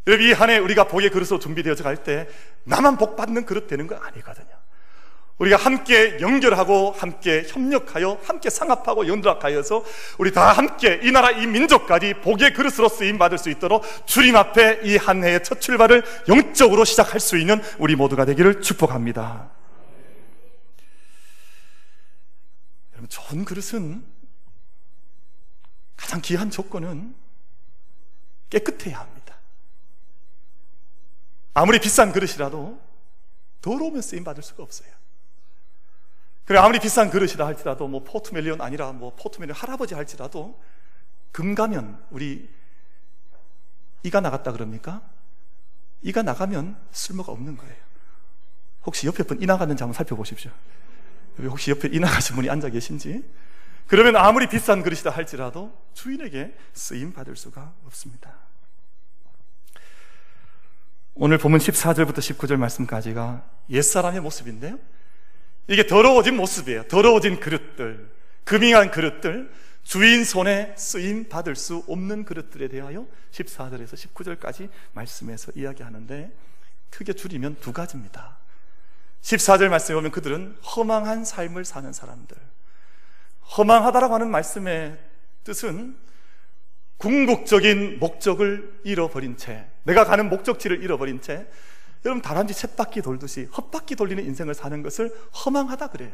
[0.08, 2.28] 여러분 이 한 해 우리가 복의 그릇으로 준비되어져 갈 때
[2.64, 4.48] 나만 복 받는 그릇 되는 거 아니거든요.
[5.38, 9.84] 우리가 함께 연결하고 함께 협력하여 함께 상합하고 연락하여서
[10.18, 14.80] 우리 다 함께 이 나라 이 민족까지 복의 그릇으로 쓰임 받을 수 있도록 주님 앞에
[14.84, 19.52] 이 한 해의 첫 출발을 영적으로 시작할 수 있는 우리 모두가 되기를 축복합니다.
[22.94, 24.04] 여러분 좋은 그릇은
[25.96, 27.14] 가장 귀한 조건은
[28.50, 29.17] 깨끗해야 합니다.
[31.58, 32.80] 아무리 비싼 그릇이라도
[33.62, 34.90] 더러우면 쓰임 받을 수가 없어요.
[36.46, 40.62] 그래 아무리 비싼 그릇이라 할지라도 뭐 포트멜리온 아니라 뭐 포트멜리온 할아버지 할지라도
[41.32, 42.48] 금 가면 우리
[44.04, 45.02] 이가 나갔다 그럽니까?
[46.04, 47.76] 이가 나가면 쓸모가 없는 거예요.
[48.86, 50.52] 혹시 옆에 분 이 나갔는지 한번 살펴보십시오.
[51.40, 53.28] 혹시 옆에 이 나가신 분이 앉아 계신지?
[53.88, 58.47] 그러면 아무리 비싼 그릇이다 할지라도 주인에게 쓰임 받을 수가 없습니다.
[61.20, 64.78] 오늘 보면 14절부터 19절 말씀까지가 옛사람의 모습인데요.
[65.68, 66.84] 이게 더러워진 모습이에요.
[66.84, 68.12] 더러워진 그릇들,
[68.44, 69.52] 금잉한 그릇들,
[69.82, 76.32] 주인 손에 쓰임 받을 수 없는 그릇들에 대하여 14절에서 19절까지 말씀해서 이야기하는데
[76.92, 78.38] 크게 줄이면 두 가지입니다.
[79.24, 82.38] 14절 말씀에 보면 그들은 허망한 삶을 사는 사람들.
[83.58, 85.00] 허망하다라고 하는 말씀의
[85.44, 85.98] 뜻은
[86.98, 91.48] 궁극적인 목적을 잃어버린 채, 내가 가는 목적지를 잃어버린 채,
[92.06, 95.14] 여러분 다람쥐 쳇바퀴 돌듯이 헛바퀴 돌리는 인생을 사는 것을
[95.46, 96.12] 허망하다 그래요.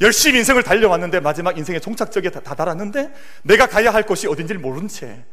[0.00, 5.24] 열심히 인생을 달려왔는데 마지막 인생의 종착역에 다다랐는데 내가 가야 할 곳이 어딘지를 모른 채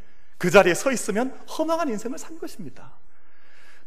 [0.42, 2.98] 그 자리에 서 있으면 허망한 인생을 산 것입니다.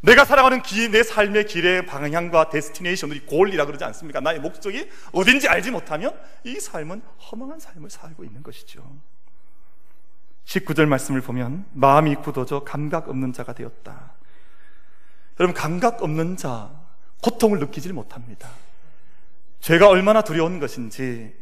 [0.03, 4.21] 내가 살아가는 길, 내 삶의 길의 방향과 데스티네이션이 골이라 그러지 않습니까?
[4.21, 9.01] 나의 목적이 어딘지 알지 못하면 이 삶은 허망한 삶을 살고 있는 것이죠.
[10.45, 14.13] 19절 말씀을 보면 마음이 굳어져 감각 없는 자가 되었다.
[15.41, 16.71] 여러분 감각 없는 자
[17.23, 18.51] 고통을 느끼질 못합니다.
[19.61, 21.35] 죄가 얼마나 두려운 것인지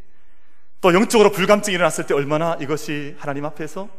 [0.81, 3.89] 또 영적으로 불감증이 일어났을 때 얼마나 이것이 하나님 앞에서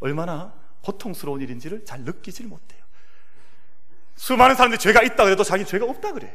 [0.00, 2.80] 얼마나 고통스러운 일인지를 잘 느끼질 못해요.
[4.16, 6.32] 수많은 사람들이 죄가 있다 그래도 자기 죄가 없다 그래요.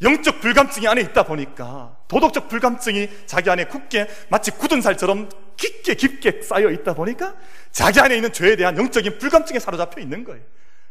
[0.00, 5.28] 영적 불감증이 안에 있다 보니까 도덕적 불감증이 자기 안에 굳게 마치 굳은 살처럼
[5.58, 7.36] 깊게 깊게 쌓여 있다 보니까
[7.70, 10.42] 자기 안에 있는 죄에 대한 영적인 불감증에 사로잡혀 있는 거예요.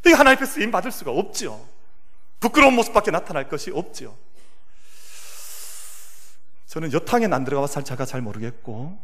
[0.06, 1.67] 이게 하나님 앞에 쓰임 받을 수가 없죠.
[2.39, 4.15] 부끄러운 모습밖에 나타날 것이 없죠.
[6.67, 8.99] 저는 여탕에 안 들어가서 제가 잘 모르겠고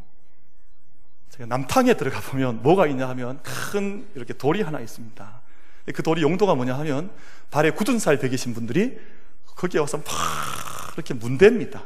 [1.30, 5.42] 제가 남탕에 들어가 보면 뭐가 있냐 하면 큰 이렇게 돌이 하나 있습니다.
[5.96, 7.12] 그 돌이 용도가 뭐냐 하면
[7.50, 9.00] 발에 굳은 살 베기신 분들이
[9.46, 10.06] 거기에 와서 막
[10.96, 11.84] 이렇게 문댑니다.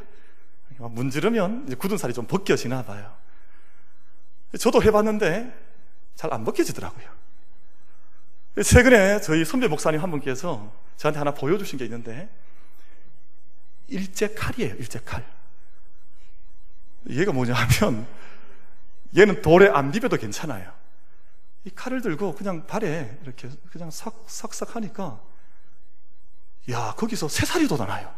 [0.78, 3.16] 문지르면 굳은 살이 좀 벗겨지나 봐요.
[4.56, 5.66] 저도 해봤는데
[6.14, 7.08] 잘 안 벗겨지더라고요.
[8.64, 12.28] 최근에 저희 선배 목사님 한 분께서 저한테 하나 보여주신 게 있는데
[13.86, 15.24] 일제 칼이에요, 일제 칼.
[17.08, 18.06] 얘가 뭐냐 하면
[19.16, 20.72] 얘는 돌에 안 비벼도 괜찮아요.
[21.64, 25.20] 이 칼을 들고 그냥 발에 이렇게 그냥 싹싹 하니까
[26.70, 28.12] 야 거기서 새살이 돋아나요.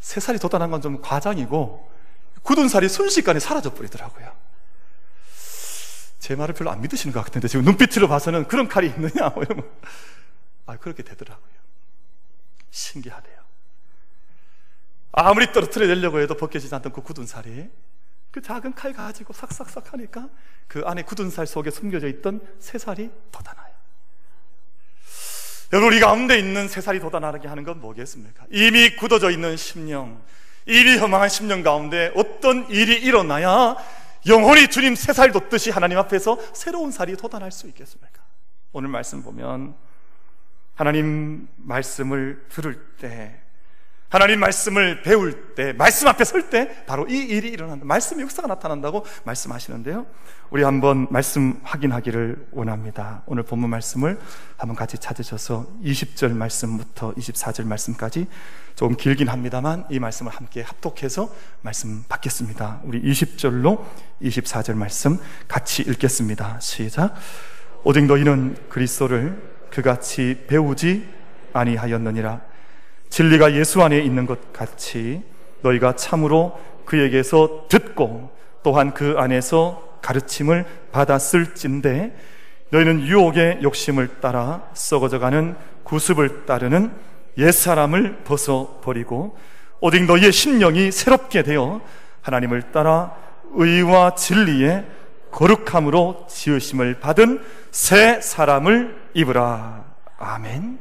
[0.00, 1.90] 새살이 돋아난 건 좀 과장이고
[2.42, 4.45] 굳은 살이 순식간에 사라져 버리더라고요.
[6.18, 9.70] 제 말을 별로 안 믿으시는 것 같은데 지금 눈빛으로 봐서는 그런 칼이 있느냐 뭐 이러면
[10.66, 11.56] 아 그렇게 되더라고요.
[12.70, 13.36] 신기하네요.
[15.12, 17.70] 아무리 떨어뜨려 내려고 해도 벗겨지지 않던 그 굳은 살이
[18.30, 20.28] 그 작은 칼 가지고 삭삭삭 하니까
[20.68, 23.74] 그 안에 굳은 살 속에 숨겨져 있던 새살이 돋아나요.
[25.72, 28.44] 여러분, 우리 가운데 있는 새살이 돋아나게 하는 건 뭐겠습니까?
[28.50, 30.22] 이미 굳어져 있는 심령,
[30.66, 33.76] 이미 허망한 심령 가운데 어떤 일이 일어나야
[34.26, 38.22] 영혼이 주님 새 살 돋듯이 하나님 앞에서 새로운 살이 돋아날 수 있겠습니까?
[38.72, 39.74] 오늘 말씀 보면
[40.74, 43.40] 하나님 말씀을 들을 때
[44.08, 47.84] 하나님 말씀을 배울 때, 말씀 앞에 설 때 바로 이 일이 일어난다.
[47.84, 50.06] 말씀의 역사가 나타난다고 말씀하시는데요.
[50.50, 53.22] 우리 한번 말씀 확인하기를 원합니다.
[53.26, 54.20] 오늘 본문 말씀을
[54.56, 58.28] 한번 같이 찾으셔서 20절 말씀부터 24절 말씀까지
[58.76, 61.28] 조금 길긴 합니다만 이 말씀을 함께 합독해서
[61.62, 62.82] 말씀 받겠습니다.
[62.84, 63.84] 우리 20절로
[64.22, 66.60] 24절 말씀 같이 읽겠습니다.
[66.60, 67.14] 시작.
[67.82, 71.08] 오직 너희는 그리스도를 그같이 배우지
[71.52, 72.55] 아니하였느니라.
[73.10, 75.22] 진리가 예수 안에 있는 것 같이
[75.62, 78.30] 너희가 참으로 그에게서 듣고
[78.62, 82.16] 또한 그 안에서 가르침을 받았을진데
[82.70, 86.90] 너희는 유혹의 욕심을 따라 썩어져가는 구습을 따르는
[87.38, 89.36] 옛사람을 벗어버리고
[89.80, 91.80] 오직 너희의 심령이 새롭게 되어
[92.22, 93.14] 하나님을 따라
[93.52, 94.84] 의와 진리의
[95.30, 99.84] 거룩함으로 지으심을 받은 새 사람을 입으라.
[100.18, 100.78] 아멘.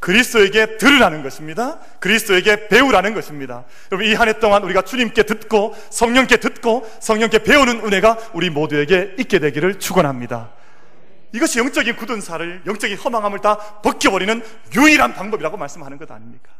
[0.00, 1.80] 그리스도에게 들으라는 것입니다.
[1.98, 3.64] 그리스도에게 배우라는 것입니다.
[3.90, 9.14] 여러분 이 한 해 동안 우리가 주님께 듣고 성령께 듣고 성령께 배우는 은혜가 우리 모두에게
[9.18, 10.52] 있게 되기를 축원합니다.
[11.32, 14.42] 이것이 영적인 굳은 살을 영적인 허망함을 다 벗겨버리는
[14.76, 16.52] 유일한 방법이라고 말씀하는 것 아닙니까?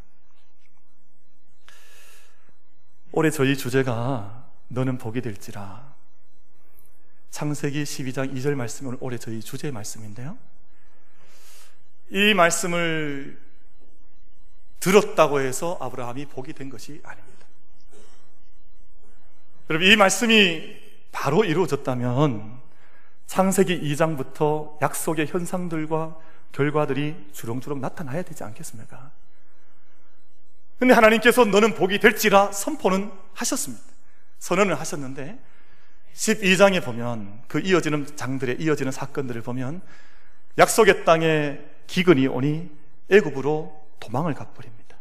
[3.12, 5.94] 올해 저희 주제가 너는 복이 될지라
[7.30, 10.36] 창세기 12장 2절 말씀은 올해 저희 주제의 말씀인데요.
[12.10, 13.38] 이 말씀을
[14.80, 17.46] 들었다고 해서 아브라함이 복이 된 것이 아닙니다.
[19.70, 20.76] 여러분, 이 말씀이
[21.12, 22.60] 바로 이루어졌다면
[23.26, 26.16] 창세기 2장부터 약속의 현상들과
[26.52, 29.10] 결과들이 주렁주렁 나타나야 되지 않겠습니까?
[30.78, 33.84] 근데 하나님께서 너는 복이 될지라 선포는 하셨습니다.
[34.38, 35.38] 선언을 하셨는데
[36.14, 39.82] 12장에 보면 그 이어지는 장들의 이어지는 사건들을 보면
[40.56, 42.70] 약속의 땅에 기근이 오니
[43.10, 44.96] 애굽으로 도망을 가버립니다.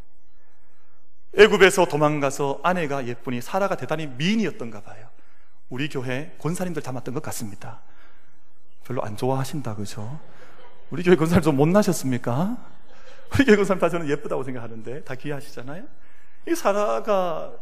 [1.36, 5.08] 애굽에서 도망가서 아내가 예쁘니 사라가 대단히 미인이었던가 봐요.
[5.68, 7.82] 우리 교회 권사님들 닮았던 것 같습니다.
[8.84, 10.18] 별로 안 좋아하신다 그죠?
[10.90, 12.56] 우리 교회 권사님 좀 못나셨습니까?
[13.34, 15.84] 우리 교회 권사님 다 저는 예쁘다고 생각하는데 다 귀하시잖아요.
[16.48, 17.52] 이 사라가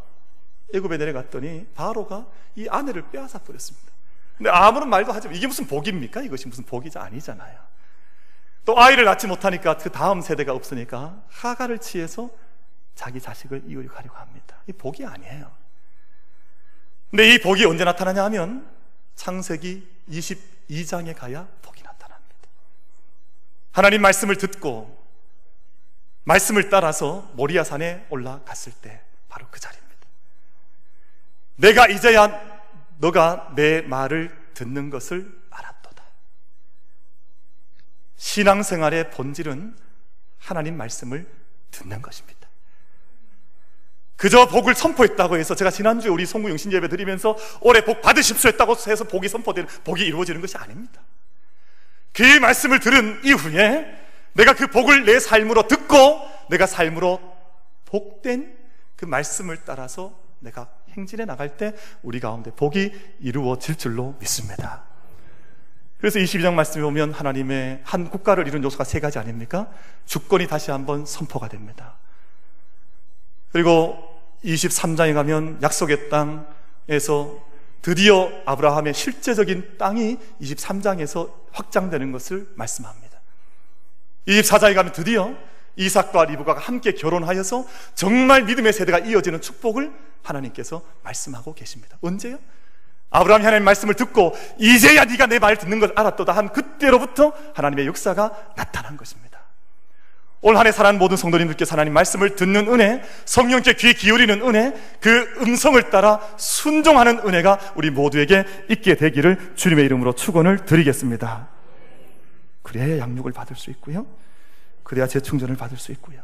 [0.73, 3.93] 애굽에 내려갔더니 바로가 이 아내를 빼앗아 버렸습니다.
[4.39, 6.23] 근데 아무런 말도 하지 이게 무슨 복입니까?
[6.23, 7.59] 이것이 무슨 복이자 아니잖아요.
[8.67, 12.29] 또 아이를 낳지 못하니까 그 다음 세대가 없으니까 하가를 취해서
[12.97, 14.57] 자기 자식을 이유육하려고 합니다.
[14.67, 15.51] 이 복이 아니에요.
[17.11, 18.69] 근데 이 복이 언제 나타나냐 하면
[19.15, 22.35] 창세기 22장에 가야 복이 나타납니다.
[23.71, 25.01] 하나님 말씀을 듣고
[26.25, 29.97] 말씀을 따라서 모리아산에 올라갔을 때 바로 그 자리입니다.
[31.55, 32.59] 내가 이제야
[32.99, 35.36] 너가 내 말을 듣는 것을
[38.17, 39.77] 신앙생활의 본질은
[40.39, 41.27] 하나님 말씀을
[41.71, 42.37] 듣는 것입니다.
[44.17, 48.75] 그저 복을 선포했다고 해서 제가 지난주에 우리 송구 영신 예배 드리면서 올해 복 받으십시오 했다고
[48.87, 51.03] 해서 복이 선포되는 복이 이루어지는 것이 아닙니다.
[52.13, 57.21] 그 말씀을 들은 이후에 내가 그 복을 내 삶으로 듣고 내가 삶으로
[57.85, 58.57] 복된
[58.97, 64.85] 그 말씀을 따라서 내가 행진해 나갈 때 우리 가운데 복이 이루어질 줄로 믿습니다.
[66.07, 69.69] 그래서 22장 말씀에 보면 하나님의 한 국가를 이룬 요소가 세 가지 아닙니까?
[70.05, 71.97] 주권이 다시 한번 선포가 됩니다.
[73.51, 73.99] 그리고
[74.45, 77.45] 23장에 가면 약속의 땅에서
[77.83, 83.21] 드디어 아브라함의 실제적인 땅이 23장에서 확장되는 것을 말씀합니다.
[84.29, 85.35] 24장에 가면 드디어
[85.75, 87.67] 이삭과 리브가가 함께 결혼하여서
[87.97, 89.93] 정말 믿음의 세대가 이어지는 축복을
[90.23, 91.99] 하나님께서 말씀하고 계십니다.
[92.01, 92.39] 언제요?
[93.17, 98.53] 아브라함이 하나님의 말씀을 듣고 이제야 네가 내 말 듣는 걸 알았도다 한 그때로부터 하나님의 역사가
[98.57, 99.41] 나타난 것입니다.
[100.43, 105.91] 올 한해 살아난 모든 성도님들께서 하나님 말씀을 듣는 은혜, 성령께 귀 기울이는 은혜, 그 음성을
[105.91, 111.49] 따라 순종하는 은혜가 우리 모두에게 있게 되기를 주님의 이름으로 축원을 드리겠습니다.
[112.63, 114.07] 그래야 양육을 받을 수 있고요.
[114.83, 116.21] 그래야 재충전을 받을 수 있고요.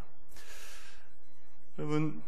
[1.79, 2.23] 여러분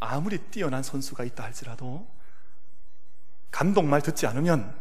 [0.00, 2.13] 아무리 뛰어난 선수가 있다 할지라도
[3.54, 4.74] 감독 말 듣지 않으면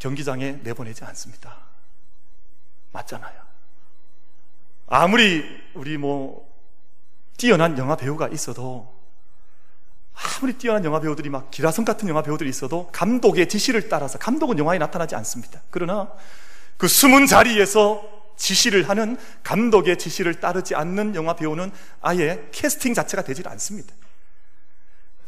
[0.00, 1.56] 경기장에 내보내지 않습니다.
[2.90, 3.32] 맞잖아요.
[4.88, 6.52] 아무리 우리 뭐
[7.36, 8.92] 뛰어난 영화 배우가 있어도
[10.14, 14.78] 아무리 뛰어난 영화 배우들이 막 기라성 같은 영화 배우들이 있어도 감독의 지시를 따라서 감독은 영화에
[14.78, 15.62] 나타나지 않습니다.
[15.70, 16.12] 그러나
[16.76, 18.02] 그 숨은 자리에서
[18.36, 23.94] 지시를 하는 감독의 지시를 따르지 않는 영화 배우는 아예 캐스팅 자체가 되질 않습니다.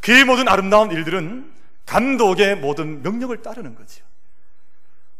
[0.00, 1.54] 그 모든 아름다운 일들은
[1.86, 4.04] 감독의 모든 명령을 따르는 거지요.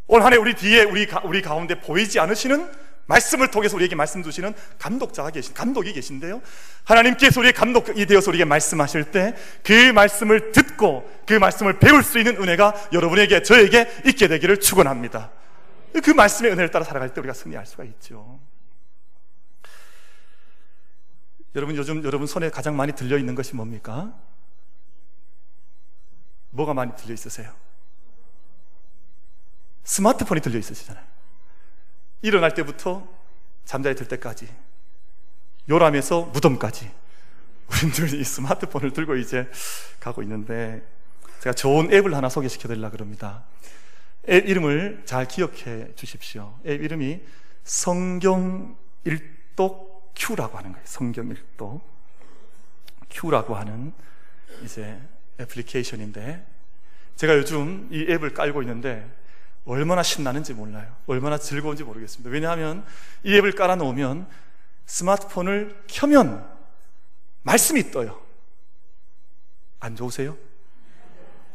[0.09, 2.71] 올 한해 우리 뒤에 우리, 가, 우리 가운데 보이지 않으시는
[3.07, 6.43] 말씀을 통해서 우리에게 말씀 주시는 감독자가 계신 감독이 계신데요.
[6.85, 12.37] 하나님께서 우리의 감독이 되어서 우리에게 말씀하실 때 그 말씀을 듣고 그 말씀을 배울 수 있는
[12.37, 15.31] 은혜가 여러분에게 저에게 있게 되기를 축원합니다.
[16.03, 18.41] 그 말씀의 은혜를 따라 살아갈 때 우리가 승리할 수가 있죠.
[21.55, 24.13] 여러분 요즘 여러분 손에 가장 많이 들려 있는 것이 뭡니까?
[26.51, 27.53] 뭐가 많이 들려 있으세요?
[29.85, 31.05] 스마트폰이 들려 있으시잖아요.
[32.23, 33.07] 일어날 때부터
[33.65, 34.49] 잠자리 들 때까지
[35.69, 36.91] 요람에서 무덤까지
[37.69, 39.51] 우리들이 스마트폰을 들고 이제
[40.01, 40.83] 가고 있는데
[41.41, 43.45] 제가 좋은 앱을 하나 소개시켜 드리려 그럽니다.
[44.29, 46.59] 앱 이름을 잘 기억해 주십시오.
[46.67, 47.23] 앱 이름이
[47.65, 50.87] 성경 일독 Q라고 하는 거예요.
[50.87, 51.83] 성경 일독
[53.09, 53.93] Q라고 하는
[54.65, 55.01] 이제
[55.41, 56.45] 애플리케이션인데
[57.17, 59.09] 제가 요즘 이 앱을 깔고 있는데
[59.65, 60.95] 얼마나 신나는지 몰라요.
[61.07, 62.31] 얼마나 즐거운지 모르겠습니다.
[62.31, 62.85] 왜냐하면
[63.25, 64.29] 이 앱을 깔아놓으면
[64.87, 66.47] 스마트폰을 켜면
[67.43, 68.21] 말씀이 떠요.
[69.81, 70.37] 안 좋으세요?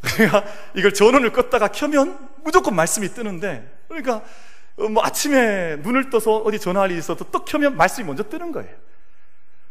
[0.02, 4.22] 그러니까 이걸 전원을 껐다가 켜면 무조건 말씀이 뜨는데 그러니까
[4.76, 8.74] 뭐 아침에 눈을 떠서 어디 전화할 일이 있어도 떡 켜면 말씀이 먼저 뜨는 거예요.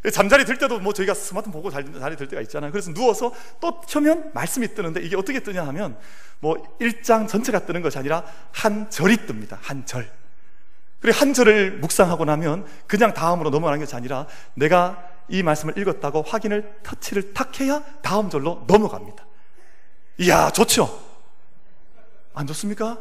[0.09, 2.71] 잠자리 들 때도 뭐 저희가 스마트폰 보고 자리 들 때가 있잖아요.
[2.71, 5.97] 그래서 누워서 또 켜면 말씀이 뜨는데 이게 어떻게 뜨냐 하면
[6.39, 9.57] 뭐 일장 전체가 뜨는 것이 아니라 한 절이 뜹니다.
[9.61, 10.09] 한 절.
[10.99, 16.79] 그리고 한 절을 묵상하고 나면 그냥 다음으로 넘어가는 것이 아니라 내가 이 말씀을 읽었다고 확인을
[16.83, 19.25] 터치를 탁 해야 다음 절로 넘어갑니다.
[20.17, 20.99] 이야, 좋죠?
[22.33, 22.97] 안 좋습니까?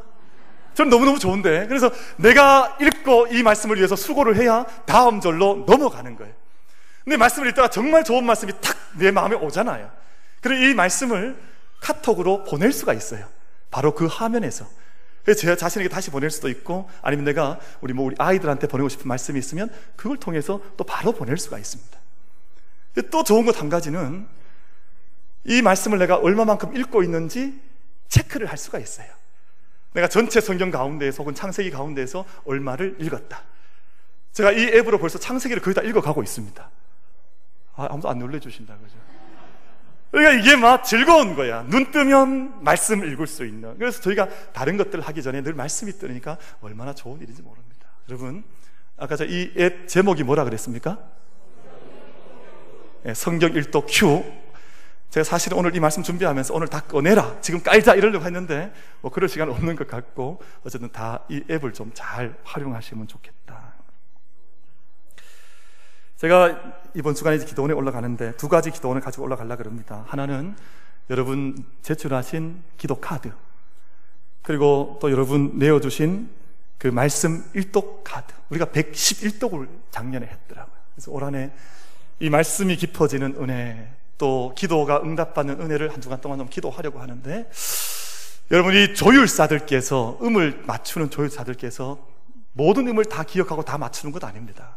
[0.75, 1.67] 저는 너무너무 좋은데.
[1.67, 6.40] 그래서 내가 읽고 이 말씀을 위해서 수고를 해야 다음 절로 넘어가는 거예요.
[7.05, 9.91] 근데 말씀을 읽다가 정말 좋은 말씀이 탁 내 마음에 오잖아요.
[10.41, 11.37] 그리고 이 말씀을
[11.81, 13.29] 카톡으로 보낼 수가 있어요.
[13.71, 14.67] 바로 그 화면에서.
[15.25, 19.07] 그래서 제 자신에게 다시 보낼 수도 있고 아니면 내가 우리 뭐 우리 아이들한테 보내고 싶은
[19.07, 21.99] 말씀이 있으면 그걸 통해서 또 바로 보낼 수가 있습니다.
[23.11, 24.27] 또 좋은 것 한 가지는
[25.45, 27.61] 이 말씀을 내가 얼마만큼 읽고 있는지
[28.09, 29.09] 체크를 할 수가 있어요.
[29.93, 33.43] 내가 전체 성경 가운데에서 혹은 창세기 가운데에서 얼마를 읽었다.
[34.33, 36.71] 제가 이 앱으로 벌써 창세기를 거의 다 읽어가고 있습니다.
[37.81, 38.97] 아, 아무도 안 놀래주신다, 그죠?
[40.11, 41.63] 그러니까 이게 막 즐거운 거야.
[41.69, 43.79] 눈 뜨면 말씀 읽을 수 있는.
[43.79, 47.87] 그래서 저희가 다른 것들 하기 전에 늘 말씀이 뜨니까 얼마나 좋은 일인지 모릅니다.
[48.09, 48.43] 여러분,
[48.97, 50.99] 아까 저 이 앱 제목이 뭐라 그랬습니까?
[53.05, 54.23] 네, 성경 일독 Q.
[55.11, 57.41] 제가 사실은 오늘 이 말씀 준비하면서 오늘 다 꺼내라.
[57.41, 61.93] 지금 깔자 이러려고 했는데 뭐 그럴 시간 없는 것 같고 어쨌든 다 이 앱을 좀
[61.95, 63.70] 잘 활용하시면 좋겠다.
[66.21, 66.61] 제가
[66.95, 70.05] 이번 주간에 기도원에 올라가는데 두 가지 기도원을 가지고 올라가려 그럽니다.
[70.07, 70.55] 하나는
[71.09, 73.33] 여러분 제출하신 기도 카드.
[74.43, 76.29] 그리고 또 여러분 내어주신
[76.77, 78.35] 그 말씀 일독 카드.
[78.51, 80.75] 우리가 111독을 작년에 했더라고요.
[80.95, 81.51] 그래서 올 한 해
[82.23, 87.51] 이 말씀이 깊어지는 은혜, 또 기도가 응답받는 은혜를 한 주간 동안 좀 기도하려고 하는데
[88.51, 91.99] 여러분 이 조율사들께서 음을 맞추는 조율사들께서
[92.53, 94.77] 모든 음을 다 기억하고 다 맞추는 것 아닙니다.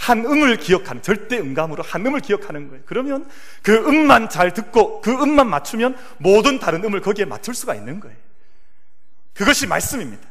[0.00, 2.82] 한 음을 기억하는 절대 음감으로 한 음을 기억하는 거예요.
[2.86, 3.28] 그러면
[3.62, 8.16] 그 음만 잘 듣고 그 음만 맞추면 모든 다른 음을 거기에 맞출 수가 있는 거예요.
[9.34, 10.26] 그것이 말씀입니다.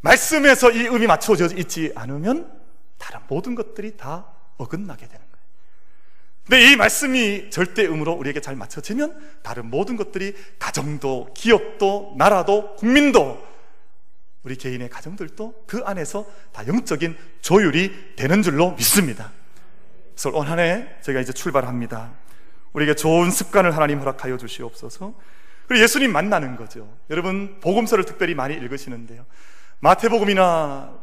[0.00, 2.52] 말씀에서 이 음이 맞춰져 있지 않으면
[2.98, 4.26] 다른 모든 것들이 다
[4.56, 5.44] 어긋나게 되는 거예요.
[6.44, 13.51] 근데 이 말씀이 절대 음으로 우리에게 잘 맞춰지면 다른 모든 것들이 가정도, 기업도, 나라도, 국민도,
[14.44, 19.32] 우리 개인의 가정들도 그 안에서 다 영적인 조율이 되는 줄로 믿습니다.
[20.14, 22.12] 그래서 올 한해 저희가 이제 출발합니다.
[22.72, 25.14] 우리에게 좋은 습관을 하나님 허락하여 주시옵소서.
[25.66, 26.96] 그리고 예수님 만나는 거죠.
[27.10, 29.24] 여러분 복음서를 특별히 많이 읽으시는데요.
[29.80, 30.98] 마태복음이나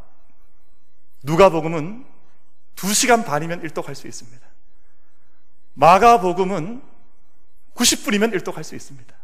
[1.23, 2.05] 누가복음은
[2.75, 4.47] 2시간 반이면 일독할 수 있습니다.
[5.73, 6.81] 마가복음은
[7.75, 9.15] 90분이면 일독할 수 있습니다.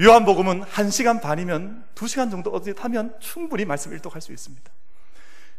[0.00, 4.70] 요한복음은 1시간 반이면 2시간 정도 어디 하면 충분히 말씀 일독할 수 있습니다.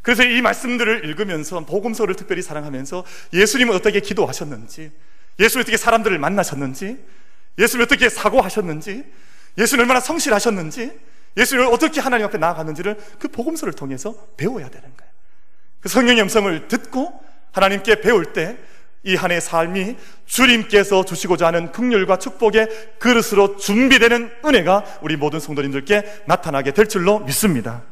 [0.02, 4.92] 그래서 이 말씀들을 읽으면서 복음서를 특별히 사랑하면서 예수님은 어떻게 기도하셨는지,
[5.40, 6.98] 예수님 어떻게 사람들을 만나셨는지,
[7.60, 9.04] 예수님 어떻게 사고하셨는지,
[9.58, 11.00] 예수님 얼마나 성실하셨는지,
[11.38, 15.12] 예수님을 어떻게 하나님 앞에 나아갔는지를 그 복음서를 통해서 배워야 되는 거예요.
[15.82, 18.58] 그 성령의 음성을 듣고 하나님께 배울 때
[19.04, 19.96] 이 한 해의 삶이
[20.26, 27.84] 주님께서 주시고자 하는 극률과 축복의 그릇으로 준비되는 은혜가 우리 모든 성도님들께 나타나게 될 줄로 믿습니다.